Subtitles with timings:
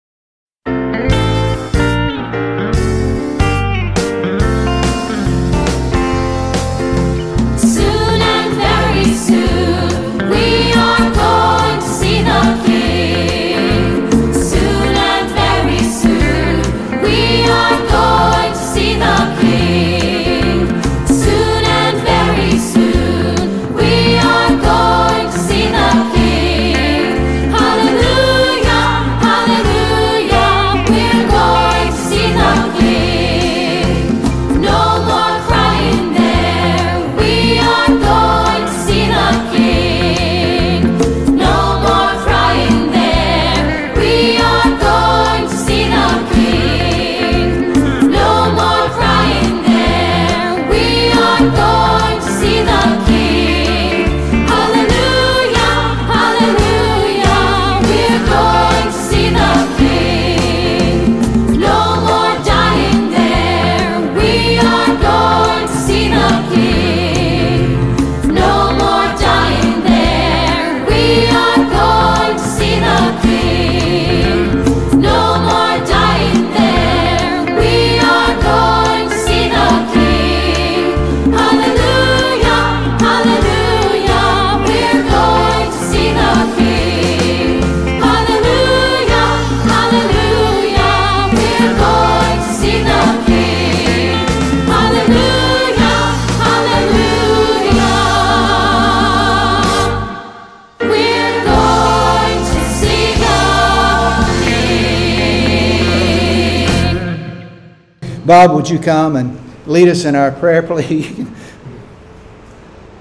[108.31, 109.37] Bob, would you come and
[109.67, 111.27] lead us in our prayer, please?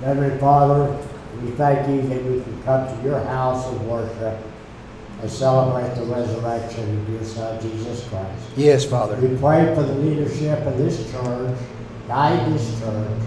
[0.00, 0.90] Heavenly Father,
[1.40, 4.36] we thank you that we can come to your house of worship
[5.22, 8.42] and celebrate the resurrection of your Son, Jesus Christ.
[8.56, 9.14] Yes, Father.
[9.24, 11.56] We pray for the leadership of this church,
[12.08, 13.22] guide this church.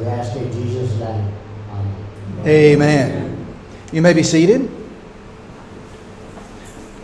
[0.00, 1.32] We ask in Jesus' name.
[1.70, 2.48] Amen.
[2.48, 3.46] Amen.
[3.92, 4.68] You may be seated.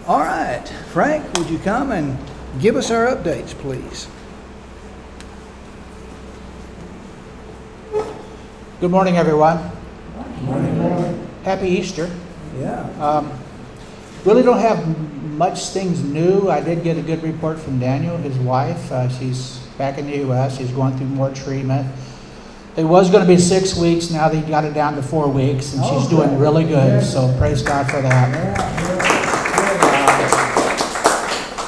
[0.09, 0.69] All right.
[0.91, 2.19] Frank, would you come and
[2.61, 4.09] give us our updates, please?
[8.81, 9.71] Good morning, everyone.
[10.43, 11.29] Morning.
[11.45, 12.11] Happy Easter.
[12.59, 12.81] Yeah.
[13.01, 13.33] Um,
[14.25, 14.87] really don't have
[15.23, 16.51] much things new.
[16.51, 18.91] I did get a good report from Daniel, his wife.
[18.91, 20.59] Uh, she's back in the U.S.
[20.59, 21.87] She's going through more treatment.
[22.77, 24.11] It was going to be six weeks.
[24.11, 27.05] Now they got it down to four weeks, and she's doing really good.
[27.05, 29.12] So praise God for that.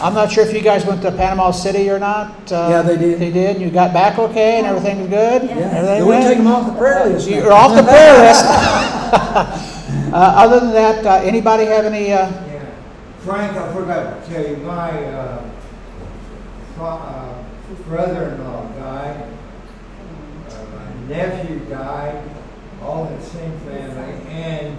[0.04, 2.52] I'm not sure if you guys went to Panama City or not.
[2.52, 3.18] Uh, Yeah, they did.
[3.18, 3.58] They did.
[3.58, 5.44] You got back okay, and everything was good.
[5.44, 5.56] Yeah.
[5.56, 6.24] Everything We went?
[6.26, 7.30] take them off the prayer list.
[7.30, 7.36] now.
[7.38, 8.44] You're off the prayer list.
[10.12, 12.12] uh, other than that, uh, anybody have any?
[12.12, 12.66] Uh, Yeah.
[13.20, 15.42] Frank, I forgot to tell you, my uh,
[16.78, 17.42] uh,
[17.88, 19.24] brother-in-law died,
[20.50, 22.22] uh, my nephew died,
[22.82, 24.76] all in the same family, and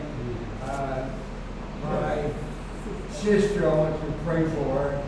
[0.65, 1.09] uh,
[1.83, 2.29] my
[3.11, 5.01] sister, I want to pray for her.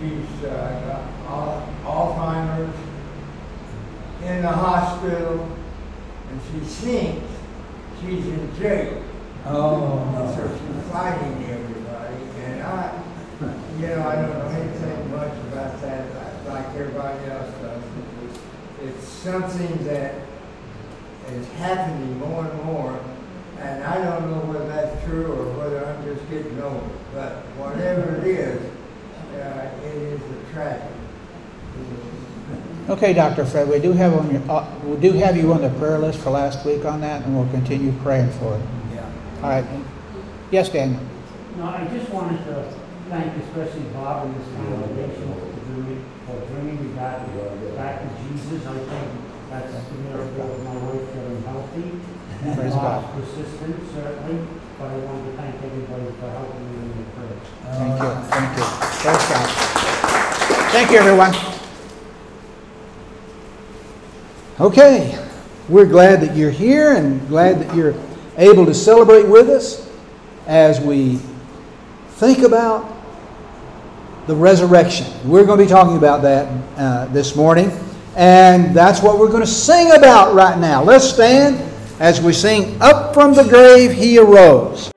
[0.00, 2.74] She's uh, got Al- Alzheimer's
[4.24, 5.46] in the hospital,
[6.30, 7.26] and she thinks
[8.00, 9.02] she's in jail.
[9.46, 13.02] Oh, So she's fighting everybody, and I,
[13.78, 17.82] you know, I don't know anything much about that, like everybody else does.
[18.24, 18.40] It's-
[18.82, 20.14] It's something that
[21.30, 22.98] is happening more and more,
[23.60, 26.88] and I don't know whether that's true or whether I'm just getting old.
[27.14, 28.69] But whatever it is,
[29.52, 30.94] uh, it is a tragedy.
[32.88, 35.70] okay, Doctor Fred, we do have on your, uh, we do have you on the
[35.78, 38.62] prayer list for last week on that, and we'll continue praying for it.
[38.94, 39.10] yeah.
[39.42, 39.64] All right.
[40.50, 41.00] Yes, Daniel.
[41.56, 42.72] No, I just wanted to
[43.08, 47.26] thank especially Bob and his congregation for bringing, for bringing me back,
[47.76, 48.66] back to Jesus.
[48.66, 49.08] I think
[49.50, 51.90] that's a miracle of my wife getting healthy.
[52.42, 53.14] And Praise Bob's God.
[53.20, 54.46] persistence certainly,
[54.78, 57.09] but I wanted to thank everybody for helping me in the prayer.
[57.64, 58.10] Thank you.
[58.30, 58.64] Thank you.
[60.70, 61.34] Thank you, everyone.
[64.60, 65.18] Okay.
[65.70, 67.94] we're glad that you're here and glad that you're
[68.36, 69.88] able to celebrate with us
[70.46, 71.16] as we
[72.16, 72.92] think about
[74.26, 75.06] the resurrection.
[75.24, 77.70] We're going to be talking about that uh, this morning,
[78.16, 80.82] and that's what we're going to sing about right now.
[80.82, 81.58] Let's stand
[82.00, 84.90] as we sing Up from the Grave He Arose.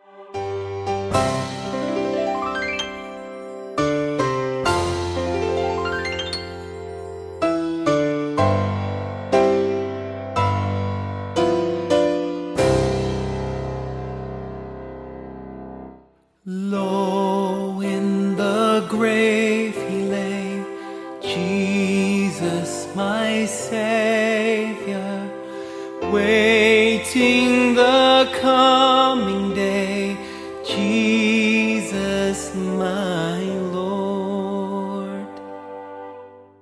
[26.13, 30.15] Waiting the coming day,
[30.63, 33.39] Jesus my
[33.77, 35.33] Lord.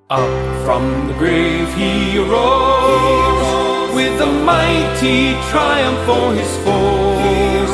[0.09, 5.21] Up from the grave he arose, with a mighty
[5.51, 7.71] triumph for his foes.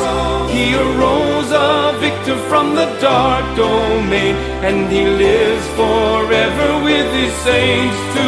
[0.54, 4.34] He arose a victor from the dark domain,
[4.66, 8.26] and he lives forever with his saints to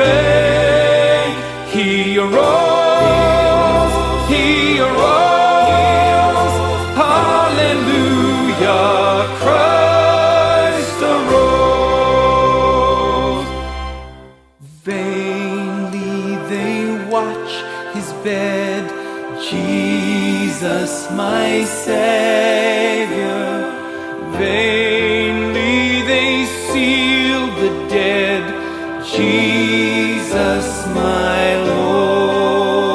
[0.00, 1.32] reign.
[1.74, 2.67] He arose,
[21.88, 23.48] Savior.
[24.36, 28.44] Vainly they seal the dead,
[29.16, 32.88] Jesus my Lord.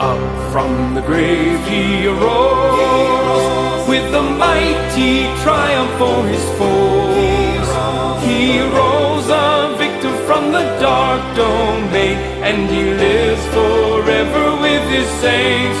[0.00, 7.68] Up from the grave he arose, with the mighty triumph for his foes.
[8.24, 8.40] He
[8.80, 12.16] rose a victor from the dark domain,
[12.48, 15.80] and he lives forever with his saints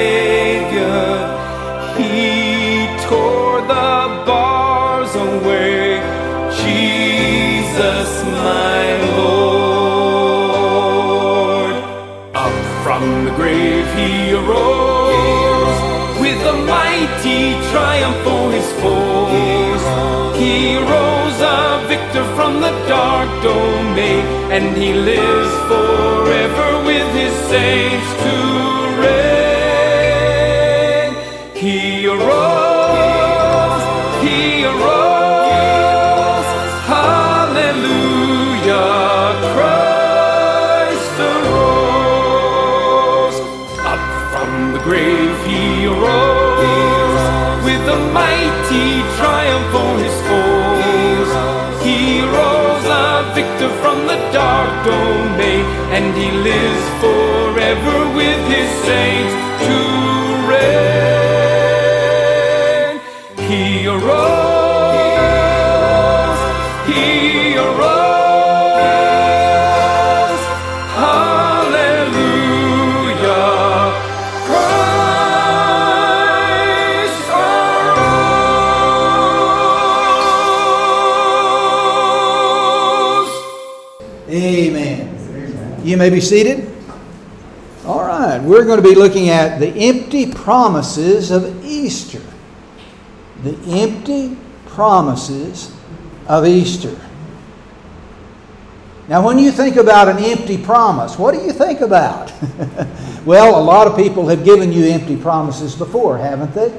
[17.71, 19.83] triumph for His foes.
[20.41, 24.25] He rose a victor from the dark domain,
[24.55, 28.50] and He lives forever with His saints to
[54.33, 59.20] dark domain, and He lives forever with His saints
[86.01, 86.67] may be seated.
[87.85, 92.23] All right, we're going to be looking at the empty promises of Easter.
[93.43, 95.71] The empty promises
[96.25, 96.99] of Easter.
[99.09, 102.33] Now, when you think about an empty promise, what do you think about?
[103.23, 106.69] well, a lot of people have given you empty promises before, haven't they?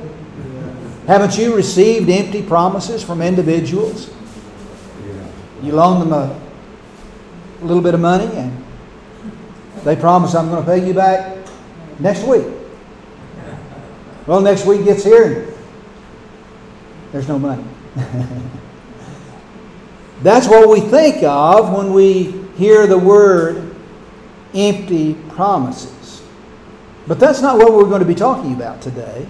[1.07, 4.13] Haven't you received empty promises from individuals?
[5.63, 6.41] You loan them a
[7.65, 8.65] little bit of money and
[9.85, 11.39] they promise I'm going to pay you back
[11.99, 12.47] next week.
[14.27, 15.55] Well, next week gets here and
[17.11, 17.65] there's no money.
[20.23, 23.75] That's what we think of when we hear the word
[24.55, 26.23] empty promises.
[27.09, 29.27] But that's not what we're going to be talking about today.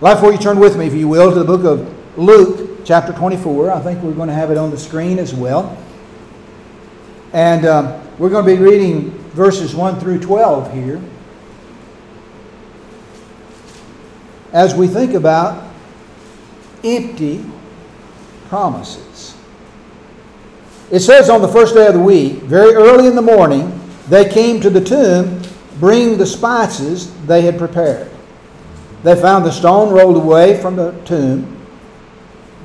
[0.00, 3.12] Life, for you turn with me, if you will, to the book of Luke, chapter
[3.12, 3.72] 24.
[3.72, 5.76] I think we're going to have it on the screen as well.
[7.32, 11.02] And um, we're going to be reading verses 1 through 12 here.
[14.52, 15.68] As we think about
[16.84, 17.44] empty
[18.48, 19.36] promises.
[20.90, 24.28] It says on the first day of the week, very early in the morning, they
[24.28, 25.42] came to the tomb,
[25.80, 28.10] bringing the spices they had prepared.
[29.02, 31.50] They found the stone rolled away from the tomb.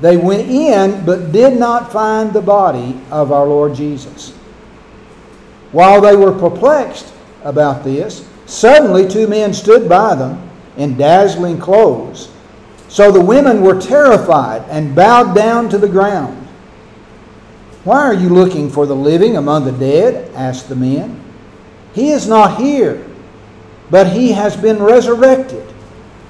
[0.00, 4.32] They went in, but did not find the body of our Lord Jesus.
[5.72, 7.12] While they were perplexed
[7.44, 12.30] about this, suddenly two men stood by them in dazzling clothes.
[12.88, 16.36] So the women were terrified and bowed down to the ground.
[17.84, 20.32] Why are you looking for the living among the dead?
[20.34, 21.22] asked the men.
[21.94, 23.06] He is not here,
[23.90, 25.66] but he has been resurrected.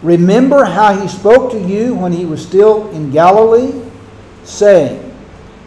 [0.02, 3.82] Remember how he spoke to you when he was still in Galilee,
[4.44, 5.09] saying,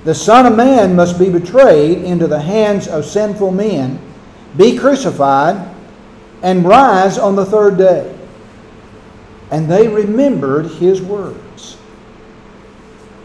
[0.04, 4.00] The Son of Man must be betrayed into the hands of sinful men,
[4.58, 5.74] be crucified,
[6.42, 8.14] and rise on the third day.
[9.50, 11.78] And they remembered his words.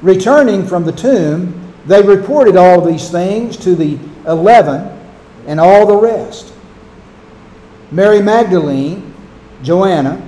[0.02, 4.96] Returning from the tomb, they reported all these things to the eleven
[5.48, 6.52] and all the rest.
[7.90, 9.14] Mary Magdalene,
[9.62, 10.22] Joanna,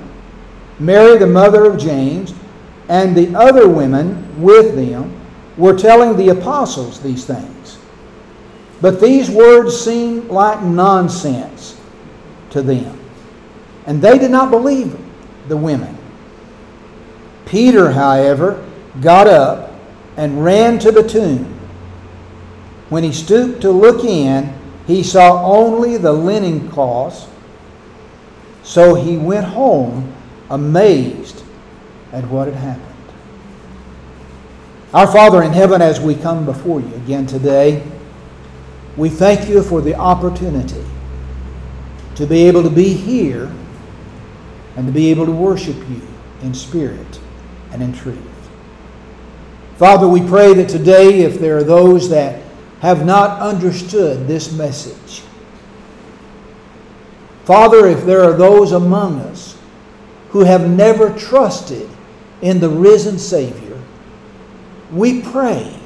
[0.81, 2.35] Mary the mother of James,
[2.89, 5.20] and the other women with them
[5.57, 7.79] were telling the apostles these things.
[8.81, 11.79] But these words seemed like nonsense
[12.51, 12.99] to them,
[13.87, 14.99] and they did not believe
[15.49, 15.97] the women.
[17.45, 18.65] Peter, however,
[19.01, 19.73] got up
[20.17, 21.45] and ran to the tomb.
[22.89, 24.55] When he stooped to look in,
[24.87, 27.27] he saw only the linen cloths.
[28.63, 30.13] So he went home
[30.49, 31.45] amazed
[32.13, 32.90] at what had happened.
[34.93, 37.87] Our Father in heaven, as we come before you again today,
[38.97, 40.85] we thank you for the opportunity
[42.17, 43.53] to be able to be here
[44.75, 46.03] and to be able to worship you
[46.43, 47.21] in spirit
[47.71, 48.19] and in truth.
[49.77, 52.43] Father, we pray that today, if there are those that
[52.81, 55.23] have not understood this message,
[57.45, 59.57] Father, if there are those among us
[60.31, 61.89] who have never trusted
[62.43, 63.70] in the risen Savior,
[64.93, 65.79] we pray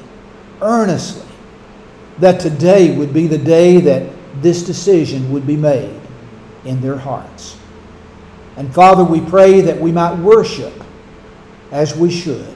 [0.61, 1.25] earnestly
[2.19, 4.09] that today would be the day that
[4.41, 5.99] this decision would be made
[6.63, 7.57] in their hearts.
[8.57, 10.73] And Father, we pray that we might worship
[11.71, 12.55] as we should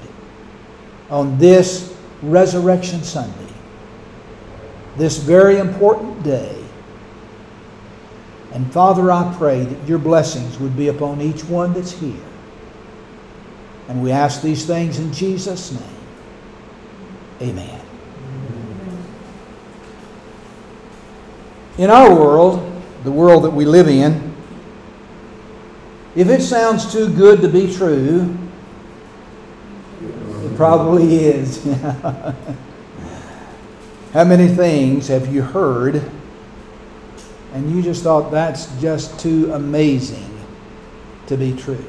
[1.10, 3.53] on this Resurrection Sunday,
[4.98, 6.56] this very important day.
[8.51, 12.15] And Father, I pray that your blessings would be upon each one that's here.
[13.88, 15.99] And we ask these things in Jesus' name.
[17.41, 17.81] Amen.
[21.77, 24.36] In our world, the world that we live in,
[26.15, 28.38] if it sounds too good to be true,
[30.01, 31.63] it probably is.
[34.13, 36.03] How many things have you heard
[37.53, 40.38] and you just thought that's just too amazing
[41.27, 41.86] to be true?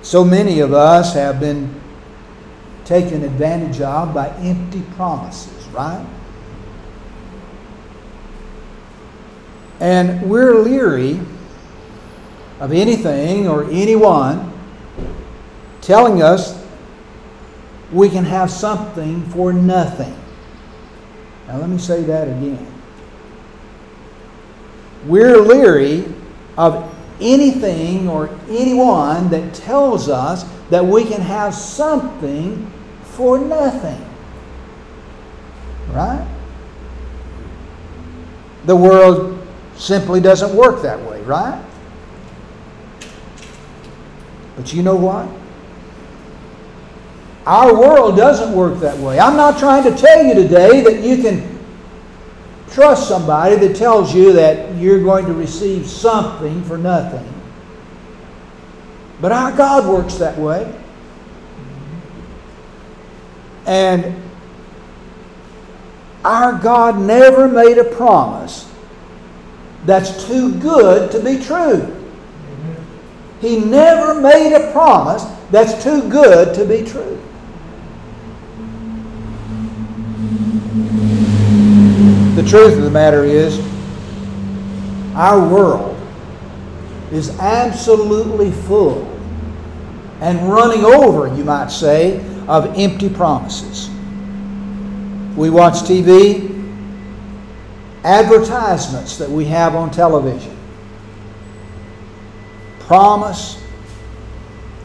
[0.00, 1.81] So many of us have been
[2.84, 6.04] taken advantage of by empty promises, right?
[9.80, 11.20] And we're leery
[12.60, 14.52] of anything or anyone
[15.80, 16.64] telling us
[17.90, 20.16] we can have something for nothing.
[21.48, 22.66] Now, let me say that again.
[25.04, 26.04] We're leery
[26.56, 26.91] of
[27.22, 32.70] anything or anyone that tells us that we can have something
[33.02, 34.04] for nothing.
[35.90, 36.26] Right?
[38.64, 41.62] The world simply doesn't work that way, right?
[44.56, 45.28] But you know what?
[47.46, 49.18] Our world doesn't work that way.
[49.18, 51.51] I'm not trying to tell you today that you can
[52.72, 57.26] trust somebody that tells you that you're going to receive something for nothing.
[59.20, 60.72] But our God works that way.
[63.66, 64.20] And
[66.24, 68.68] our God never made a promise
[69.84, 71.96] that's too good to be true.
[73.40, 77.20] He never made a promise that's too good to be true.
[82.42, 83.60] The truth of the matter is,
[85.14, 85.96] our world
[87.12, 89.08] is absolutely full
[90.20, 92.18] and running over, you might say,
[92.48, 93.88] of empty promises.
[95.36, 96.50] We watch TV,
[98.02, 100.58] advertisements that we have on television
[102.80, 103.62] promise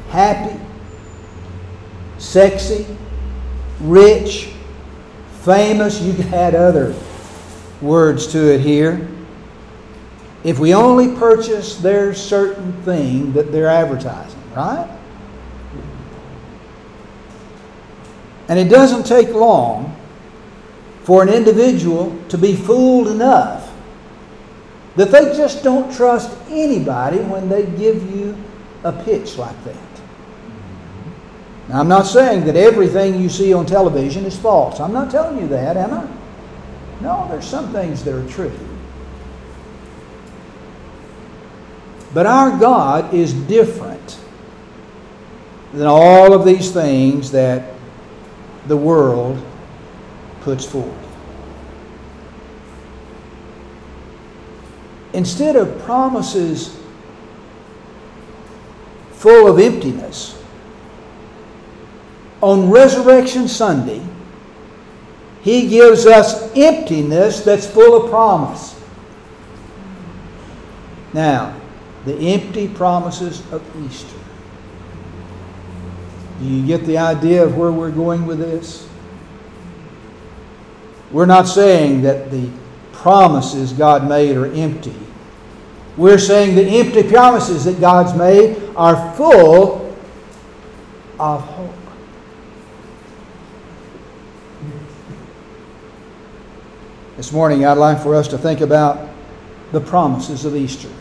[0.10, 0.60] happy,
[2.20, 2.86] sexy,
[3.80, 4.52] rich,
[5.42, 6.00] famous.
[6.00, 6.94] You could add other
[7.81, 9.07] words to it here.
[10.43, 14.89] If we only purchase their certain thing that they're advertising, right?
[18.48, 19.96] And it doesn't take long
[21.03, 23.74] for an individual to be fooled enough
[24.96, 28.36] that they just don't trust anybody when they give you
[28.84, 29.75] a pitch like that.
[31.69, 34.79] Now, I'm not saying that everything you see on television is false.
[34.79, 36.07] I'm not telling you that, am I?
[37.01, 38.58] No, there's some things that are true.
[42.13, 44.20] But our God is different
[45.74, 47.74] than all of these things that
[48.68, 49.44] the world
[50.42, 50.94] puts forth.
[55.13, 56.80] Instead of promises
[59.12, 60.42] full of emptiness,
[62.42, 64.01] on Resurrection Sunday,
[65.48, 68.77] He gives us emptiness that's full of promise.
[71.13, 71.58] Now,
[72.04, 74.20] the empty promises of Easter.
[76.42, 78.89] Do you get the idea of where we're going with this?
[81.13, 82.50] We're not saying that the
[82.92, 84.98] promises God made are empty.
[85.96, 89.96] We're saying the empty promises that God's made are full
[91.18, 91.76] of hope.
[97.18, 99.10] This morning, I'd like for us to think about
[99.72, 100.92] the promises of Easter,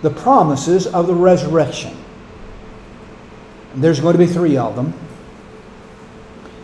[0.00, 1.94] the promises of the resurrection.
[3.74, 4.94] And there's going to be three of them.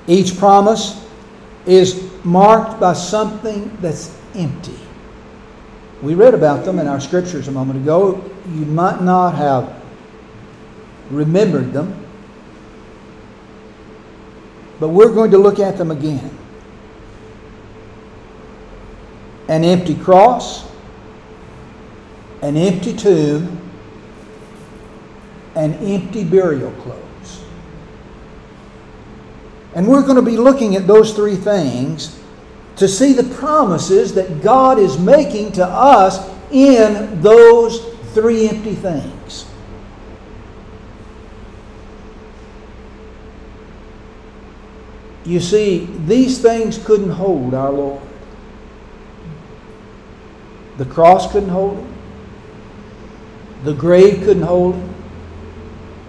[0.07, 1.07] Each promise
[1.67, 4.79] is marked by something that's empty.
[6.01, 8.25] We read about them in our scriptures a moment ago.
[8.49, 9.83] You might not have
[11.11, 12.03] remembered them,
[14.81, 16.39] but we're going to look at them again.
[19.49, 20.71] An empty cross,
[22.43, 23.59] an empty tomb,
[25.55, 27.45] and empty burial clothes.
[29.75, 32.19] And we're going to be looking at those three things
[32.77, 37.81] to see the promises that God is making to us in those
[38.13, 39.47] three empty things.
[45.25, 48.03] You see, these things couldn't hold our Lord.
[50.79, 51.95] The cross couldn't hold him.
[53.65, 54.95] The grave couldn't hold him.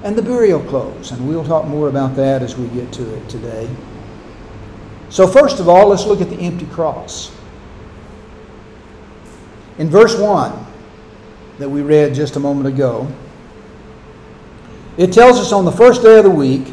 [0.03, 1.11] And the burial clothes.
[1.11, 3.69] And we'll talk more about that as we get to it today.
[5.09, 7.31] So, first of all, let's look at the empty cross.
[9.77, 10.65] In verse 1
[11.59, 13.07] that we read just a moment ago,
[14.97, 16.67] it tells us on the first day of the week,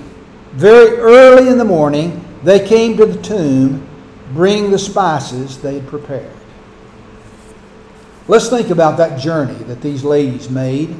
[0.53, 3.87] very early in the morning, they came to the tomb,
[4.33, 6.40] bringing the spices they had prepared.
[8.31, 10.97] Let's think about that journey that these ladies made.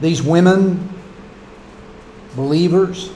[0.00, 0.88] These women,
[2.36, 3.10] believers,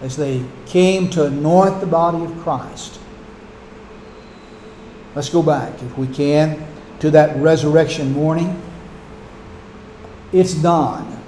[0.00, 2.98] as they came to anoint the body of Christ.
[5.14, 6.66] Let's go back, if we can,
[7.00, 8.58] to that resurrection morning.
[10.32, 11.22] It's dawn.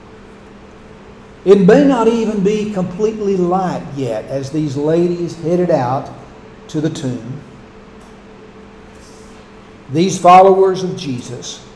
[1.44, 6.10] It may not even be completely light yet as these ladies headed out
[6.68, 7.42] to the tomb.
[9.90, 11.66] These followers of Jesus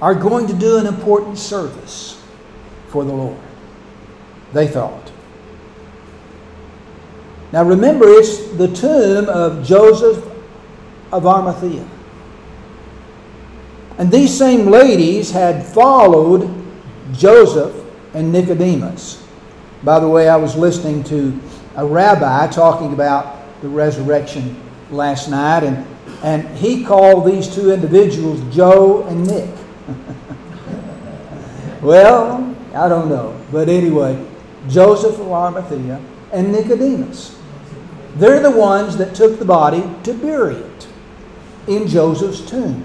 [0.00, 2.22] are going to do an important service
[2.88, 3.38] for the Lord.
[4.52, 5.10] They thought.
[7.52, 10.24] Now remember, it's the tomb of Joseph
[11.12, 11.86] of Arimathea.
[13.98, 16.50] And these same ladies had followed
[17.12, 17.74] Joseph
[18.14, 19.22] and Nicodemus.
[19.84, 21.38] By the way, I was listening to
[21.76, 25.86] a rabbi talking about the resurrection last night, and,
[26.22, 29.50] and he called these two individuals Joe and Nick.
[31.82, 33.38] well, I don't know.
[33.50, 34.24] But anyway,
[34.68, 36.00] Joseph of Arimathea
[36.32, 37.38] and Nicodemus.
[38.14, 40.88] They're the ones that took the body to bury it
[41.66, 42.84] in Joseph's tomb.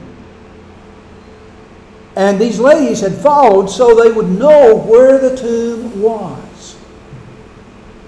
[2.16, 6.76] And these ladies had followed so they would know where the tomb was.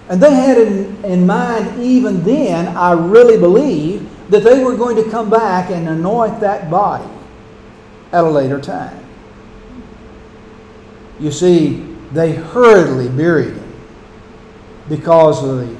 [0.09, 4.95] And they had in, in mind, even then, I really believe, that they were going
[4.95, 7.09] to come back and anoint that body
[8.11, 9.03] at a later time.
[11.19, 13.73] You see, they hurriedly buried him
[14.87, 15.75] because of the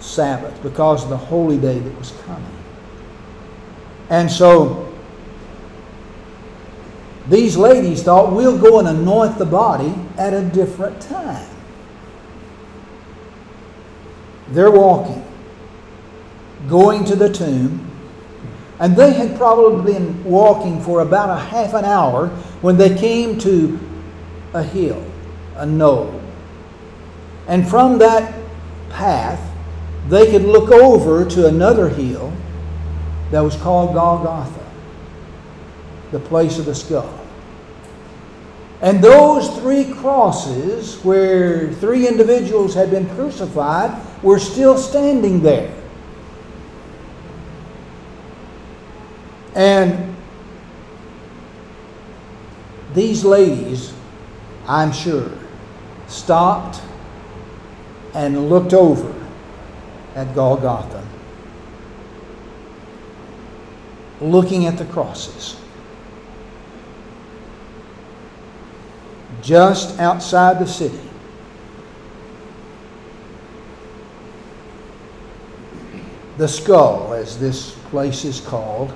[0.00, 2.56] Sabbath, because of the holy day that was coming.
[4.08, 4.92] And so
[7.28, 11.48] these ladies thought, we'll go and anoint the body at a different time.
[14.48, 15.24] They're walking,
[16.68, 17.86] going to the tomb,
[18.78, 22.28] and they had probably been walking for about a half an hour
[22.60, 23.78] when they came to
[24.54, 25.04] a hill,
[25.56, 26.20] a knoll.
[27.46, 28.34] And from that
[28.90, 29.40] path,
[30.08, 32.32] they could look over to another hill
[33.30, 34.64] that was called Golgotha,
[36.10, 37.16] the place of the skull.
[38.82, 45.79] And those three crosses, where three individuals had been crucified, were still standing there.
[49.60, 50.16] And
[52.94, 53.92] these ladies,
[54.66, 55.30] I'm sure,
[56.08, 56.80] stopped
[58.14, 59.14] and looked over
[60.14, 61.06] at Golgotha,
[64.22, 65.60] looking at the crosses.
[69.42, 70.98] Just outside the city.
[76.38, 78.94] The skull, as this place is called,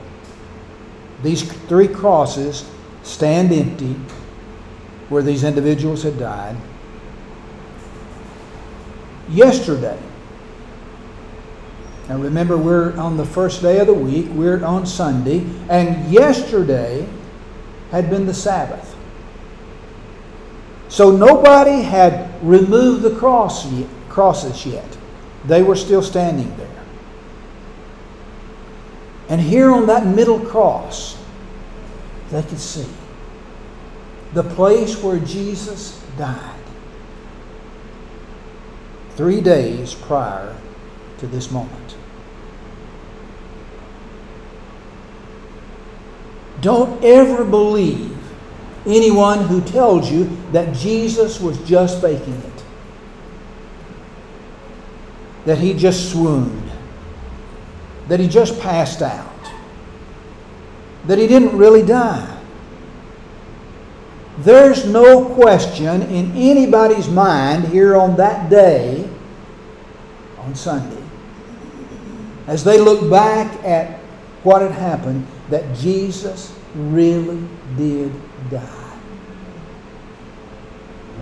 [1.24, 2.70] these three crosses
[3.02, 3.96] stand empty
[5.08, 6.56] where these individuals had died.
[9.28, 9.98] Yesterday,
[12.08, 17.08] now remember, we're on the first day of the week, we're on Sunday, and yesterday
[17.90, 18.94] had been the Sabbath.
[20.88, 24.98] So nobody had removed the cross yet, crosses yet.
[25.46, 26.73] They were still standing there.
[29.28, 31.16] And here on that middle cross,
[32.30, 32.87] they could see
[34.34, 36.60] the place where Jesus died
[39.16, 40.56] three days prior
[41.18, 41.96] to this moment.
[46.60, 48.16] Don't ever believe
[48.87, 52.64] anyone who tells you that Jesus was just faking it,
[55.44, 56.63] that he just swooned,
[58.08, 59.32] that he just passed out,
[61.06, 62.30] that he didn't really die.
[64.38, 69.08] There's no question in anybody's mind here on that day,
[70.38, 71.02] on Sunday,
[72.46, 73.98] as they look back at
[74.42, 78.12] what had happened, that Jesus really did
[78.50, 78.98] die.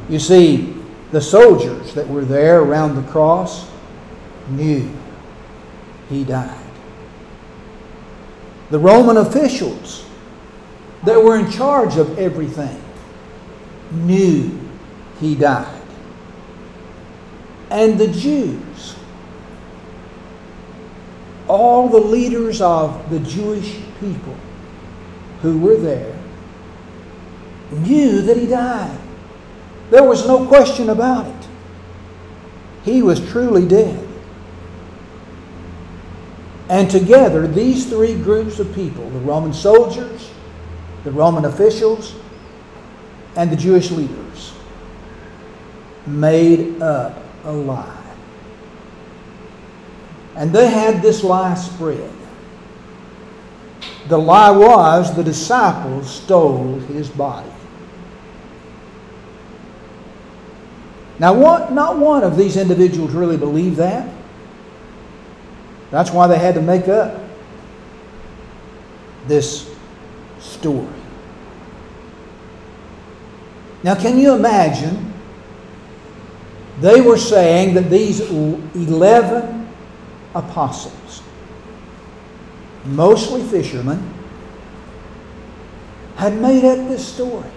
[0.08, 0.74] You see,
[1.12, 3.70] the soldiers that were there around the cross
[4.48, 4.90] knew
[6.08, 6.61] he died.
[8.72, 10.02] The Roman officials
[11.04, 12.82] that were in charge of everything
[13.90, 14.58] knew
[15.20, 15.82] he died.
[17.68, 18.96] And the Jews,
[21.48, 24.36] all the leaders of the Jewish people
[25.42, 26.18] who were there,
[27.72, 28.98] knew that he died.
[29.90, 31.48] There was no question about it.
[32.84, 34.01] He was truly dead.
[36.68, 40.30] And together, these three groups of people the Roman soldiers,
[41.04, 42.14] the Roman officials,
[43.36, 44.54] and the Jewish leaders
[46.06, 47.98] made up a lie.
[50.36, 52.10] And they had this lie spread.
[54.08, 57.48] The lie was the disciples stole his body.
[61.18, 64.08] Now, what, not one of these individuals really believed that.
[65.92, 67.20] That's why they had to make up
[69.28, 69.72] this
[70.40, 70.88] story.
[73.84, 75.12] Now, can you imagine?
[76.80, 79.68] They were saying that these 11
[80.34, 81.22] apostles,
[82.86, 84.02] mostly fishermen,
[86.16, 87.50] had made up this story.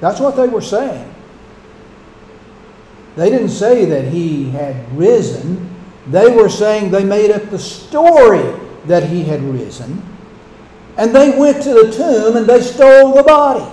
[0.00, 1.12] That's what they were saying.
[3.16, 5.73] They didn't say that he had risen.
[6.08, 10.02] They were saying they made up the story that he had risen.
[10.96, 13.70] And they went to the tomb and they stole the body.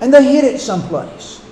[0.00, 1.42] And they hid it someplace.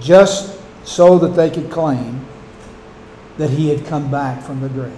[0.00, 2.26] Just so that they could claim
[3.36, 4.92] that he had come back from the grave.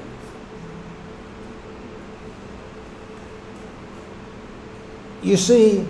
[5.23, 5.87] You see,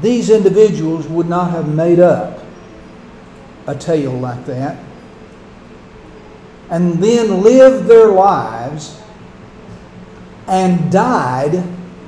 [0.00, 2.42] these individuals would not have made up
[3.66, 4.82] a tale like that
[6.70, 8.98] and then lived their lives
[10.48, 11.62] and died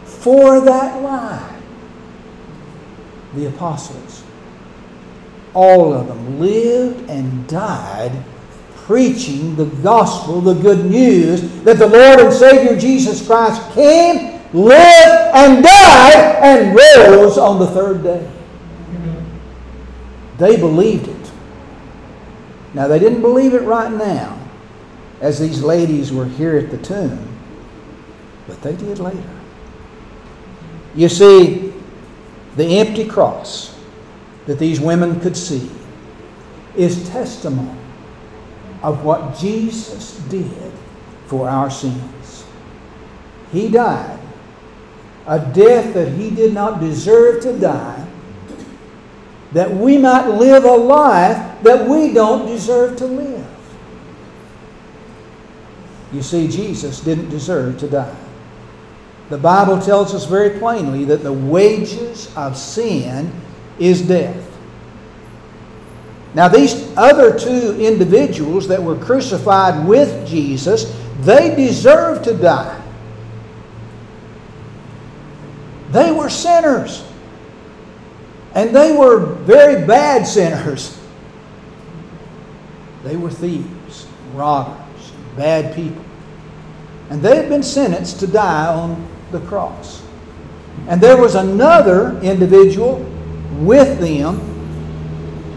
[0.05, 1.61] for that lie.
[3.35, 4.23] The apostles.
[5.53, 8.12] all of them lived and died
[8.75, 15.35] preaching the gospel, the good news that the Lord and Savior Jesus Christ came, lived,
[15.35, 18.31] and died, and rose on the third day.
[20.38, 21.33] They believed it.
[22.73, 24.38] Now, they didn't believe it right now,
[25.21, 27.37] as these ladies were here at the tomb,
[28.47, 29.23] but they did later.
[30.95, 31.73] You see,
[32.57, 33.77] the empty cross
[34.47, 35.69] that these women could see
[36.77, 37.79] is testimony
[38.83, 40.73] of what Jesus did
[41.27, 42.45] for our sins.
[43.51, 44.21] He died
[45.27, 48.07] a death that he did not deserve to die,
[49.53, 53.47] that we might live a life that we don't deserve to live.
[56.13, 58.17] You see, Jesus didn't deserve to die.
[59.31, 63.33] The Bible tells us very plainly that the wages of sin
[63.79, 64.51] is death.
[66.35, 72.84] Now, these other two individuals that were crucified with Jesus, they deserved to die.
[75.94, 77.04] They were sinners.
[78.52, 81.00] And they were very bad sinners.
[83.04, 86.04] They were thieves, robbers, bad people.
[87.11, 90.02] And they had been sentenced to die on the cross.
[90.88, 92.96] And there was another individual
[93.61, 94.50] with them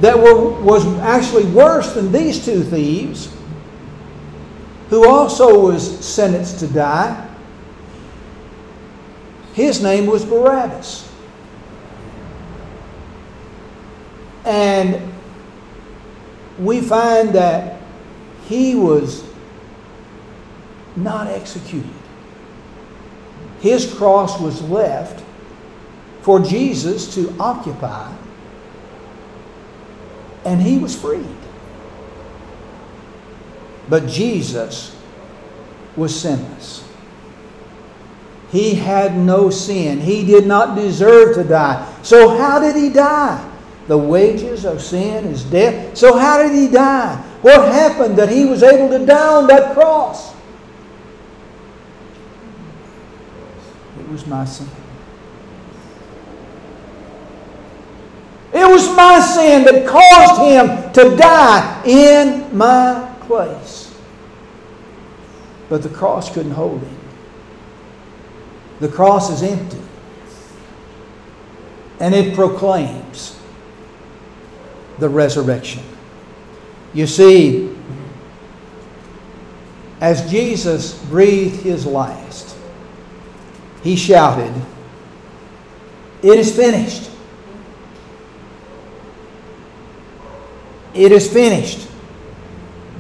[0.02, 3.36] that were, was actually worse than these two thieves,
[4.92, 7.27] who also was sentenced to die.
[9.58, 11.12] His name was Barabbas.
[14.46, 15.12] And
[16.60, 17.82] we find that
[18.46, 19.28] he was
[20.96, 21.90] not executed.
[23.60, 25.26] His cross was left
[26.22, 28.14] for Jesus to occupy,
[30.46, 31.26] and he was freed.
[33.90, 34.96] But Jesus
[35.96, 36.87] was sinless.
[38.52, 40.00] He had no sin.
[40.00, 41.86] He did not deserve to die.
[42.02, 43.44] So, how did he die?
[43.88, 45.98] The wages of sin is death.
[45.98, 47.16] So, how did he die?
[47.42, 50.34] What happened that he was able to die on that cross?
[54.00, 54.68] It was my sin.
[58.54, 63.94] It was my sin that caused him to die in my place.
[65.70, 66.97] But the cross couldn't hold him.
[68.80, 69.82] The cross is empty.
[72.00, 73.40] And it proclaims
[75.00, 75.84] the resurrection.
[76.94, 77.76] You see,
[80.00, 82.56] as Jesus breathed his last,
[83.84, 84.54] he shouted,
[86.22, 87.10] It is finished.
[90.94, 91.88] It is finished.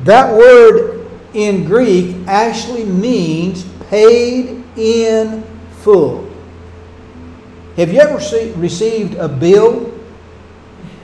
[0.03, 5.43] That word in Greek actually means paid in
[5.87, 6.29] full.
[7.77, 9.85] Have you ever see, received a bill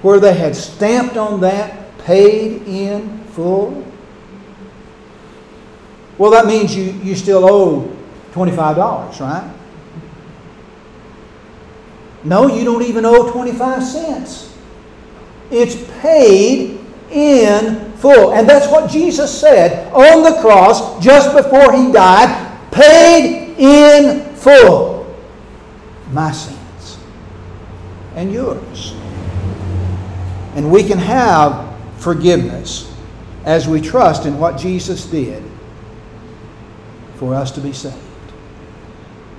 [0.02, 3.82] where they had stamped on that paid in full?
[6.18, 7.96] Well, that means you, you still owe
[8.34, 9.54] $25, right?
[12.26, 14.54] No, you don't even owe 25 cents.
[15.50, 16.78] It's paid
[17.10, 18.34] in full.
[18.34, 25.16] And that's what Jesus said on the cross just before he died paid in full.
[26.12, 26.98] My sins
[28.16, 28.94] and yours.
[30.56, 32.94] And we can have forgiveness
[33.46, 35.44] as we trust in what Jesus did
[37.16, 37.98] for us to be saved.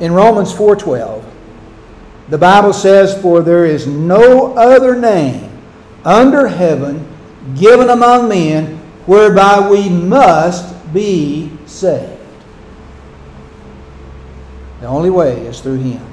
[0.01, 1.23] In Romans 4:12,
[2.29, 5.49] the Bible says, "For there is no other name
[6.05, 7.07] under heaven
[7.55, 12.13] given among men whereby we must be saved."
[14.85, 16.07] The only way is through him.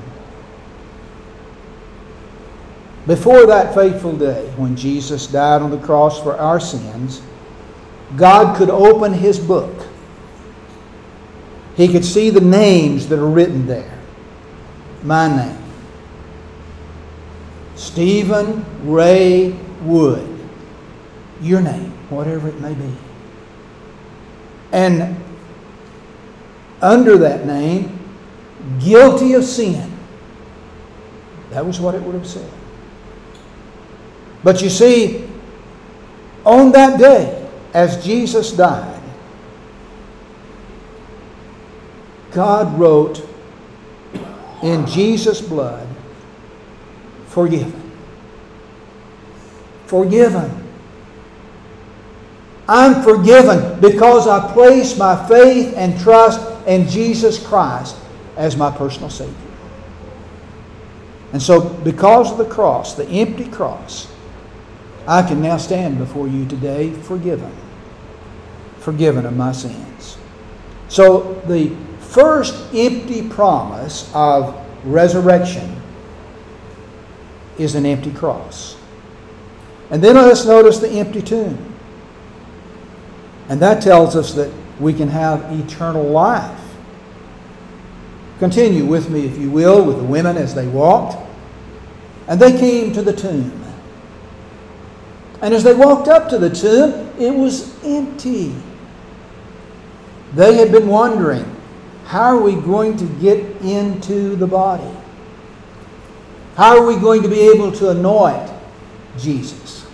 [3.05, 7.21] Before that fateful day when Jesus died on the cross for our sins,
[8.15, 9.87] God could open his book.
[11.75, 13.99] He could see the names that are written there.
[15.03, 15.61] My name.
[17.75, 20.39] Stephen Ray Wood.
[21.41, 22.95] Your name, whatever it may be.
[24.71, 25.21] And
[26.81, 27.97] under that name,
[28.79, 29.91] guilty of sin.
[31.51, 32.49] That was what it would have said.
[34.43, 35.27] But you see,
[36.45, 39.01] on that day, as Jesus died,
[42.31, 43.27] God wrote
[44.63, 45.87] in Jesus' blood,
[47.27, 47.79] forgiven.
[49.85, 50.49] forgiven.
[52.67, 57.97] I'm forgiven because I place my faith and trust in Jesus Christ
[58.37, 59.35] as my personal Savior.
[61.33, 64.11] And so, because of the cross, the empty cross,
[65.07, 67.55] I can now stand before you today forgiven.
[68.79, 70.17] Forgiven of my sins.
[70.89, 75.81] So, the first empty promise of resurrection
[77.57, 78.75] is an empty cross.
[79.89, 81.73] And then let's notice the empty tomb.
[83.49, 86.60] And that tells us that we can have eternal life.
[88.41, 91.15] Continue with me, if you will, with the women as they walked.
[92.27, 93.63] And they came to the tomb.
[95.43, 98.55] And as they walked up to the tomb, it was empty.
[100.33, 101.45] They had been wondering,
[102.05, 104.91] how are we going to get into the body?
[106.55, 108.51] How are we going to be able to anoint
[109.19, 109.85] Jesus?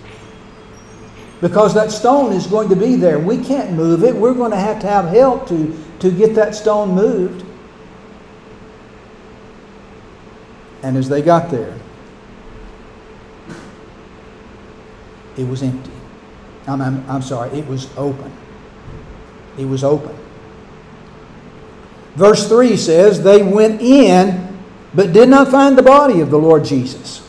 [1.42, 3.20] Because that stone is going to be there.
[3.20, 4.16] We can't move it.
[4.16, 7.44] We're going to have to have help to, to get that stone moved.
[10.88, 11.78] And as they got there,
[15.36, 15.92] it was empty.
[16.66, 18.32] I'm, I'm, I'm sorry, it was open.
[19.58, 20.16] It was open.
[22.16, 24.58] Verse 3 says, They went in,
[24.94, 27.20] but did not find the body of the Lord Jesus.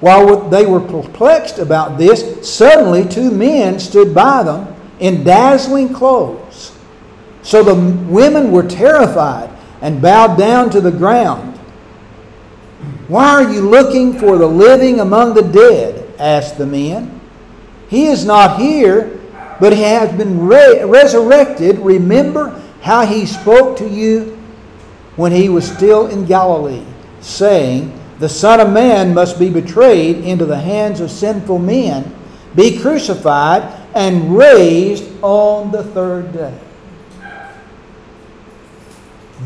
[0.00, 6.76] While they were perplexed about this, suddenly two men stood by them in dazzling clothes.
[7.42, 7.76] So the
[8.10, 11.49] women were terrified and bowed down to the ground.
[13.10, 16.14] Why are you looking for the living among the dead?
[16.20, 17.20] asked the men.
[17.88, 19.18] He is not here,
[19.58, 21.80] but he has been re- resurrected.
[21.80, 24.38] Remember how he spoke to you
[25.16, 26.86] when he was still in Galilee,
[27.20, 32.14] saying, The Son of Man must be betrayed into the hands of sinful men,
[32.54, 36.56] be crucified, and raised on the third day.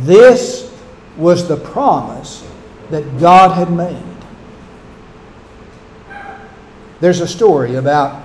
[0.03, 0.71] This
[1.17, 2.44] was the promise
[2.91, 4.03] that God had made.
[7.01, 8.23] There's a story about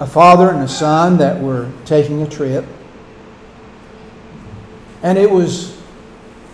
[0.00, 2.64] a father and a son that were taking a trip.
[5.02, 5.80] And it was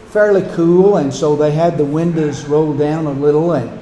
[0.08, 3.52] fairly cool, and so they had the windows rolled down a little.
[3.52, 3.80] And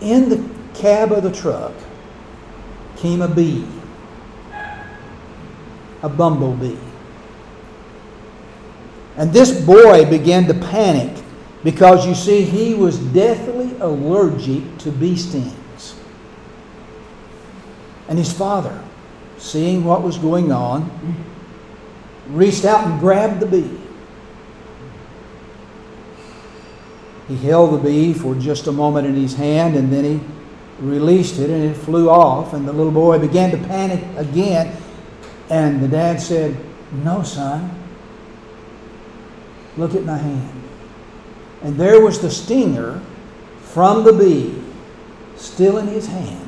[0.00, 1.72] in the cab of the truck
[2.96, 3.66] came a bee,
[6.02, 6.87] a bumblebee.
[9.18, 11.22] And this boy began to panic
[11.64, 15.96] because you see, he was deathly allergic to bee stings.
[18.08, 18.80] And his father,
[19.36, 20.88] seeing what was going on,
[22.28, 23.78] reached out and grabbed the bee.
[27.26, 30.20] He held the bee for just a moment in his hand and then he
[30.78, 32.52] released it and it flew off.
[32.52, 34.76] And the little boy began to panic again.
[35.50, 36.56] And the dad said,
[36.92, 37.87] No, son.
[39.78, 40.62] Look at my hand.
[41.62, 43.00] And there was the stinger
[43.62, 44.60] from the bee
[45.36, 46.44] still in his hand.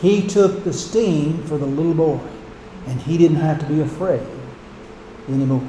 [0.00, 2.20] He took the sting for the little boy,
[2.86, 4.26] and he didn't have to be afraid
[5.28, 5.66] anymore.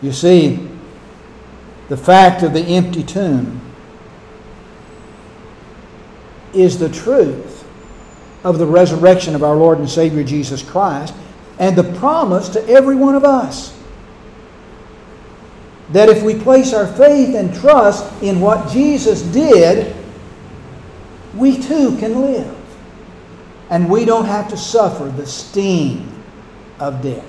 [0.00, 0.66] You see,
[1.88, 3.60] the fact of the empty tomb
[6.54, 7.66] is the truth
[8.42, 11.14] of the resurrection of our Lord and Savior Jesus Christ
[11.58, 13.77] and the promise to every one of us
[15.90, 19.94] that if we place our faith and trust in what Jesus did,
[21.34, 22.54] we too can live.
[23.70, 26.22] And we don't have to suffer the sting
[26.78, 27.24] of death.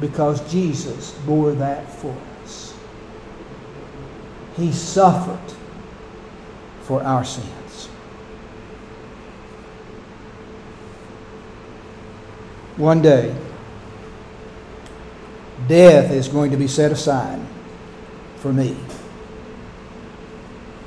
[0.00, 2.74] Because Jesus bore that for us.
[4.56, 5.54] He suffered
[6.82, 7.86] for our sins.
[12.76, 13.34] One day,
[15.68, 17.40] death is going to be set aside
[18.36, 18.76] for me.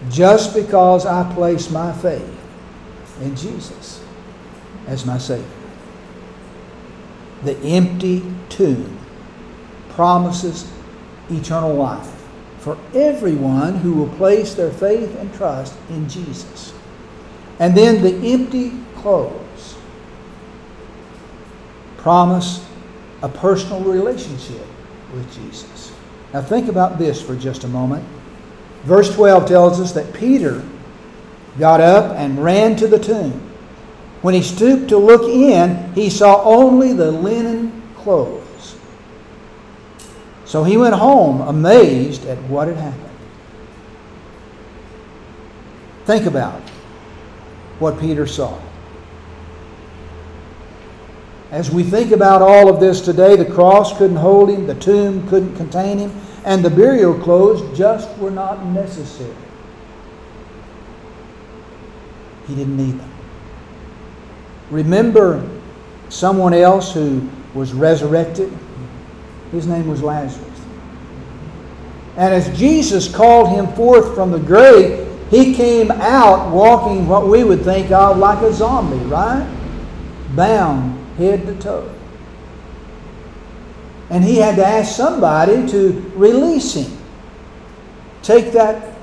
[0.10, 2.40] Just because I place my faith
[3.22, 4.04] in Jesus
[4.88, 5.46] as my Savior.
[7.44, 8.98] The empty tomb
[9.90, 10.72] promises
[11.30, 12.16] eternal life
[12.60, 16.74] for everyone who will place their faith and trust in Jesus.
[17.60, 19.78] And then the empty clothes
[21.98, 22.66] promise
[23.22, 24.66] a personal relationship
[25.14, 25.94] with Jesus.
[26.34, 28.06] Now, think about this for just a moment.
[28.84, 30.64] Verse 12 tells us that Peter
[31.58, 33.34] got up and ran to the tomb.
[34.22, 38.78] When he stooped to look in, he saw only the linen clothes.
[40.46, 43.06] So he went home amazed at what had happened.
[46.06, 46.60] Think about
[47.80, 48.60] what Peter saw.
[51.52, 55.28] As we think about all of this today, the cross couldn't hold him, the tomb
[55.30, 56.12] couldn't contain him,
[56.46, 59.34] and the burial clothes just were not necessary.
[62.48, 63.12] He didn't need them.
[64.70, 65.48] Remember
[66.10, 68.56] someone else who was resurrected?
[69.52, 70.48] His name was Lazarus.
[72.16, 77.44] And as Jesus called him forth from the grave, he came out walking what we
[77.44, 79.48] would think of like a zombie, right?
[80.36, 81.94] Bound head to toe.
[84.10, 86.98] And he had to ask somebody to release him.
[88.24, 88.96] Take that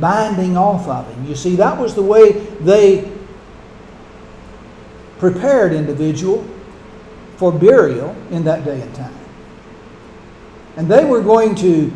[0.00, 1.26] binding off of him.
[1.26, 3.12] You see, that was the way they
[5.18, 6.46] prepared individual
[7.36, 9.14] for burial in that day and time.
[10.76, 11.92] And they were going to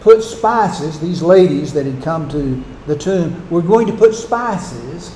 [0.00, 5.14] put spices, these ladies that had come to the tomb were going to put spices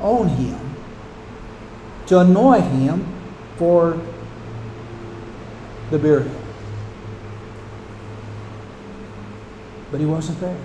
[0.00, 0.63] on him
[2.06, 3.06] to anoint him
[3.56, 4.00] for
[5.90, 6.30] the burial.
[9.90, 10.58] But he wasn't there.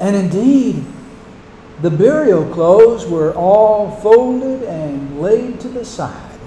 [0.00, 0.84] And indeed,
[1.80, 6.40] the burial clothes were all folded and laid to the side,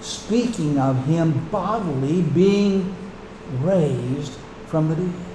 [0.00, 2.94] speaking of him bodily being
[3.60, 5.25] raised from the dead.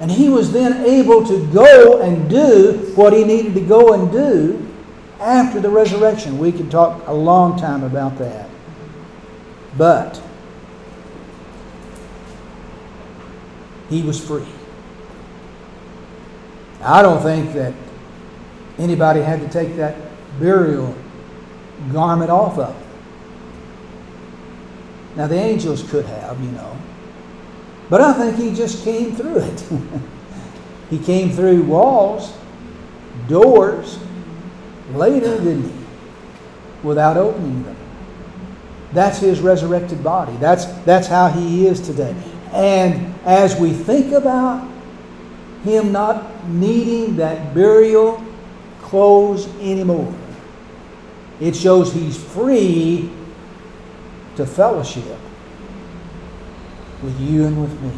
[0.00, 4.10] And he was then able to go and do what he needed to go and
[4.12, 4.64] do
[5.20, 6.38] after the resurrection.
[6.38, 8.48] We could talk a long time about that.
[9.76, 10.22] But
[13.88, 14.46] he was free.
[16.80, 17.74] I don't think that
[18.78, 19.96] anybody had to take that
[20.38, 20.94] burial
[21.92, 22.88] garment off of him.
[25.16, 26.76] Now, the angels could have, you know.
[27.90, 29.64] But I think he just came through it.
[30.90, 32.36] he came through walls,
[33.28, 33.98] doors,
[34.92, 35.78] later, didn't he?
[36.82, 37.76] Without opening them.
[38.92, 40.36] That's his resurrected body.
[40.36, 42.14] That's, that's how he is today.
[42.52, 44.68] And as we think about
[45.64, 48.22] him not needing that burial
[48.80, 50.14] clothes anymore,
[51.40, 53.10] it shows he's free
[54.36, 55.18] to fellowship
[57.02, 57.92] with you and with me.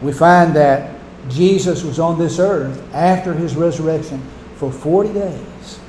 [0.00, 0.94] We find that
[1.28, 4.22] Jesus was on this earth after his resurrection
[4.56, 5.80] for 40 days.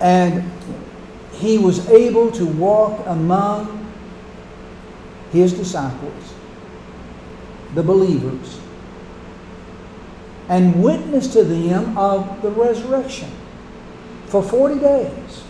[0.00, 0.50] And
[1.32, 3.78] he was able to walk among
[5.32, 6.34] his disciples,
[7.74, 8.60] the believers,
[10.48, 13.30] and witness to them of the resurrection
[14.26, 15.44] for 40 days.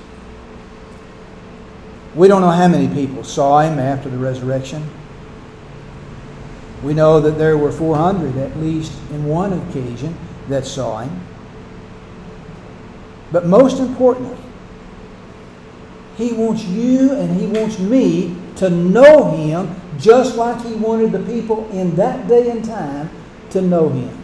[2.14, 4.88] We don't know how many people saw him after the resurrection.
[6.82, 10.16] We know that there were 400 at least in one occasion
[10.48, 11.20] that saw him.
[13.30, 14.36] But most importantly,
[16.18, 21.20] he wants you and he wants me to know him just like he wanted the
[21.20, 23.08] people in that day and time
[23.50, 24.18] to know him.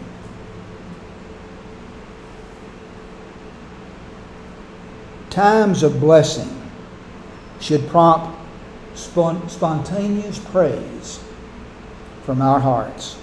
[5.30, 6.57] Times of blessing
[7.60, 8.38] should prompt
[8.94, 11.22] spon- spontaneous praise
[12.24, 13.18] from our hearts.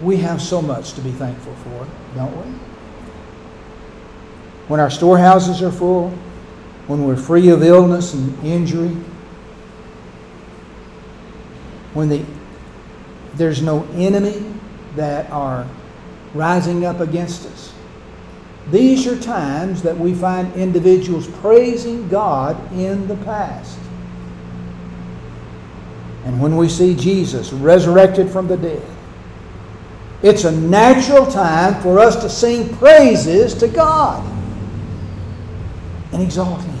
[0.00, 2.52] We have so much to be thankful for, don't we?
[4.68, 6.10] When our storehouses are full,
[6.86, 8.94] when we're free of illness and injury,
[11.94, 12.22] when the,
[13.34, 14.44] there's no enemy
[14.96, 15.66] that are
[16.34, 17.72] rising up against us.
[18.70, 23.78] These are times that we find individuals praising God in the past.
[26.24, 28.82] And when we see Jesus resurrected from the dead,
[30.22, 34.26] it's a natural time for us to sing praises to God
[36.12, 36.74] and exalt Him.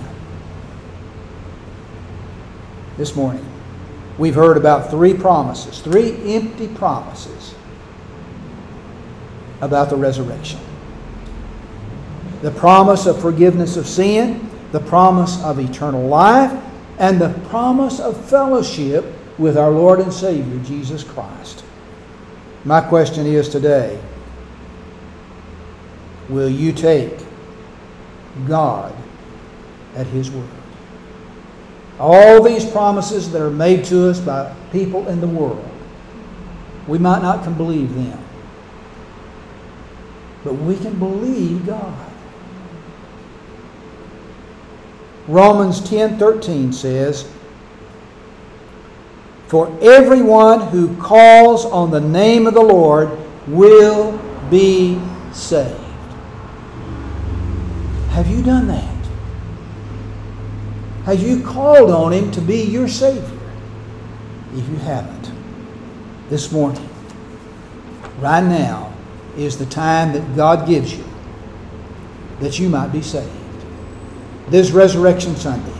[2.96, 3.46] This morning,
[4.18, 7.54] we've heard about three promises, three empty promises
[9.60, 10.58] about the resurrection
[12.46, 16.56] the promise of forgiveness of sin, the promise of eternal life,
[17.00, 19.04] and the promise of fellowship
[19.36, 21.64] with our Lord and Savior, Jesus Christ.
[22.64, 24.00] My question is today
[26.28, 27.18] will you take
[28.46, 28.94] God
[29.96, 30.48] at His word?
[31.98, 35.68] All these promises that are made to us by people in the world,
[36.86, 38.22] we might not can believe them.
[40.44, 42.05] but we can believe God.
[45.28, 47.24] Romans 10:13 says,
[49.48, 53.10] "For everyone who calls on the name of the Lord
[53.48, 54.18] will
[54.50, 54.98] be
[55.32, 55.74] saved."
[58.10, 58.82] Have you done that?
[61.06, 63.22] Have you called on him to be your savior?
[64.56, 65.30] If you haven't,
[66.30, 66.88] this morning,
[68.20, 68.88] right now
[69.36, 71.04] is the time that God gives you
[72.40, 73.30] that you might be saved.
[74.48, 75.72] This Resurrection Sunday,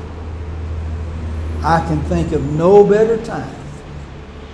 [1.63, 3.55] I can think of no better time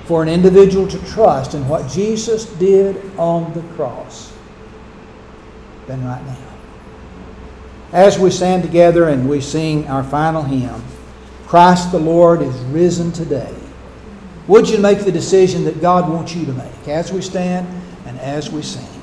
[0.04, 4.32] for an individual to trust in what Jesus did on the cross
[5.86, 6.36] than right now.
[7.92, 10.82] As we stand together and we sing our final hymn,
[11.46, 13.54] Christ the Lord is risen today.
[14.48, 17.66] Would you make the decision that God wants you to make as we stand
[18.06, 19.01] and as we sing?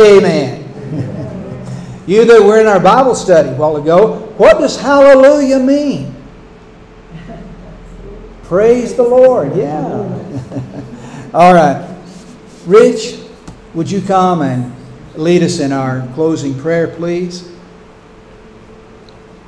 [0.00, 2.02] Amen.
[2.06, 6.14] you that were in our Bible study a while ago, what does hallelujah mean?
[8.44, 9.54] Praise the Lord.
[9.54, 11.30] Yeah.
[11.34, 11.86] All right.
[12.66, 13.20] Rich,
[13.74, 14.74] would you come and
[15.14, 17.50] lead us in our closing prayer, please?